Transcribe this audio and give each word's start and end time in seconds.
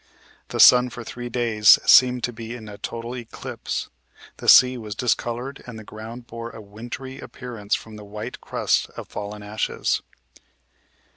The 0.47 0.59
sun 0.59 0.89
for 0.89 1.03
three 1.03 1.29
days 1.29 1.77
seemed 1.85 2.23
to 2.23 2.33
be 2.33 2.55
in 2.55 2.67
a 2.67 2.79
total 2.79 3.15
eclipse, 3.15 3.89
the 4.37 4.47
sea 4.49 4.75
was 4.75 4.95
discolored 4.95 5.63
and 5.67 5.77
the 5.77 5.83
ground 5.83 6.25
bore 6.25 6.49
a 6.49 6.59
wintry 6.59 7.19
appearance 7.19 7.75
from 7.75 7.97
the 7.97 8.03
white 8.03 8.41
crust 8.41 8.89
of 8.97 9.07
fallen 9.09 9.43
ashes. 9.43 10.01